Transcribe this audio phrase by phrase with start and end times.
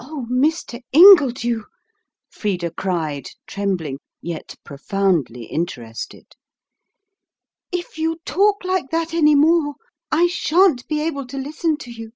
[0.00, 0.80] "Oh, Mr.
[0.92, 1.66] Ingledew,"
[2.32, 6.34] Frida cried, trembling, yet profoundly interested;
[7.70, 9.76] "if you talk like that any more,
[10.10, 12.10] I shan't be able to listen to you."